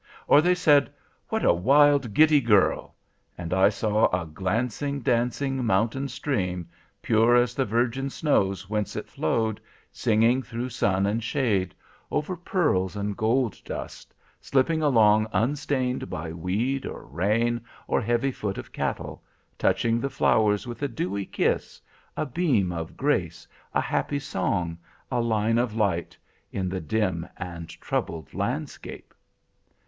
[0.27, 0.91] Or they said,
[1.29, 2.95] 'What a wild, giddy girl!'
[3.37, 6.67] and I saw a glancing, dancing mountain stream,
[7.03, 9.61] pure as the virgin snows whence it flowed,
[9.91, 11.75] singing through sun and shade,
[12.09, 18.57] over pearls and gold dust, slipping along unstained by weed, or rain, or heavy foot
[18.57, 19.23] of cattle,
[19.59, 24.79] touching the flowers with a dewy kiss,—a beam of grace, a happy song,
[25.11, 26.17] a line of light,
[26.51, 29.13] in the dim and troubled landscape.